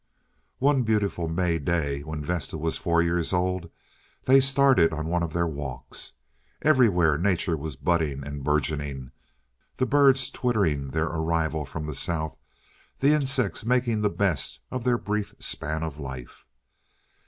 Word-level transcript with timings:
One 0.57 0.81
beautiful 0.81 1.27
May 1.27 1.59
day, 1.59 2.01
when 2.01 2.23
Vesta 2.25 2.57
was 2.57 2.75
four 2.75 3.03
years 3.03 3.31
old, 3.33 3.69
they 4.25 4.39
started 4.39 4.91
on 4.91 5.05
one 5.05 5.21
of 5.21 5.31
their 5.31 5.45
walks. 5.45 6.13
Everywhere 6.63 7.19
nature 7.19 7.55
was 7.55 7.75
budding 7.75 8.25
and 8.25 8.43
bourgeoning; 8.43 9.11
the 9.75 9.85
birds 9.85 10.31
twittering 10.31 10.89
their 10.89 11.05
arrival 11.05 11.65
from 11.65 11.85
the 11.85 11.93
south; 11.93 12.35
the 12.97 13.13
insects 13.13 13.63
making 13.63 14.01
the 14.01 14.09
best 14.09 14.59
of 14.71 14.85
their 14.85 14.97
brief 14.97 15.35
span 15.37 15.83
of 15.83 15.99
life. 15.99 16.47